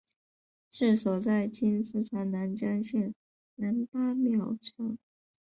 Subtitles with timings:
[0.71, 3.13] 治所在今四川南江县
[3.55, 4.97] 南八庙场。